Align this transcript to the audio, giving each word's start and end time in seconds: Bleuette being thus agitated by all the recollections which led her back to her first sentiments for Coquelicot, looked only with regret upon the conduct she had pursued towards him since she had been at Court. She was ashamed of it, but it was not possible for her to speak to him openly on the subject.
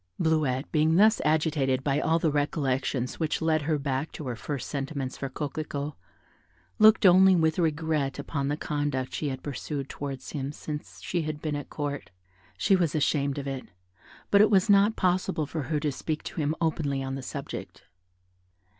Bleuette 0.19 0.71
being 0.71 0.95
thus 0.95 1.21
agitated 1.23 1.83
by 1.83 1.99
all 1.99 2.17
the 2.17 2.31
recollections 2.31 3.19
which 3.19 3.39
led 3.39 3.61
her 3.61 3.77
back 3.77 4.11
to 4.13 4.25
her 4.25 4.35
first 4.35 4.67
sentiments 4.67 5.15
for 5.15 5.29
Coquelicot, 5.29 5.93
looked 6.79 7.05
only 7.05 7.35
with 7.35 7.59
regret 7.59 8.17
upon 8.17 8.47
the 8.47 8.57
conduct 8.57 9.13
she 9.13 9.29
had 9.29 9.43
pursued 9.43 9.89
towards 9.89 10.31
him 10.31 10.51
since 10.51 11.03
she 11.03 11.21
had 11.21 11.39
been 11.39 11.55
at 11.55 11.69
Court. 11.69 12.09
She 12.57 12.75
was 12.75 12.95
ashamed 12.95 13.37
of 13.37 13.45
it, 13.47 13.65
but 14.31 14.41
it 14.41 14.49
was 14.49 14.71
not 14.71 14.95
possible 14.95 15.45
for 15.45 15.61
her 15.69 15.79
to 15.81 15.91
speak 15.91 16.23
to 16.23 16.41
him 16.41 16.55
openly 16.59 17.03
on 17.03 17.13
the 17.13 17.21
subject. 17.21 17.83